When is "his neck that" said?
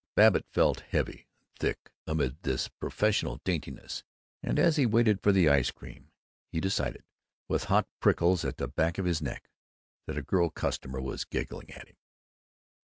9.05-10.17